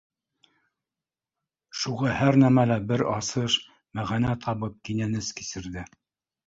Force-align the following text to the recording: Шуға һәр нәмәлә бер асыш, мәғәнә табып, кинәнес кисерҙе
Шуға 1.81 2.15
һәр 2.21 2.39
нәмәлә 2.45 2.79
бер 2.93 3.07
асыш, 3.15 3.59
мәғәнә 4.01 4.37
табып, 4.49 4.83
кинәнес 4.91 5.35
кисерҙе 5.43 5.91